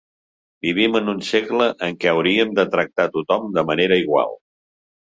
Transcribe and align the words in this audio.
Vivim 0.67 0.97
en 0.99 1.11
un 1.13 1.19
segle 1.27 1.69
en 1.89 2.01
què 2.05 2.11
hauríem 2.15 2.57
de 2.63 2.67
tractar 2.75 3.09
tothom 3.19 3.49
de 3.59 3.69
manera 3.73 4.03
igual. 4.07 4.39